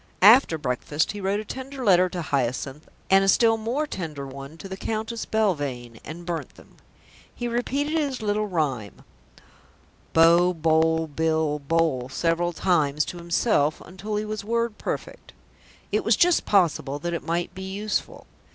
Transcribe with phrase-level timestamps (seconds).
[0.23, 4.57] After breakfast he wrote a tender letter to Hyacinth and a still more tender one
[4.57, 6.77] to the Countess Belvane, and burnt them.
[7.35, 9.03] He repeated his little rhyme,
[10.13, 15.33] "Bo, Boll, Bill, Bole," several times to himself until he was word perfect.
[15.91, 18.25] It was just possible that it might be useful.